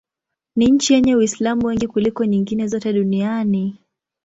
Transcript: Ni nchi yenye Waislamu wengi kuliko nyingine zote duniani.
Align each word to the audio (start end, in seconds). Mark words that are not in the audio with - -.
Ni 0.55 0.65
nchi 0.71 0.93
yenye 0.93 1.15
Waislamu 1.15 1.65
wengi 1.67 1.87
kuliko 1.87 2.25
nyingine 2.25 2.67
zote 2.67 2.93
duniani. 2.93 3.79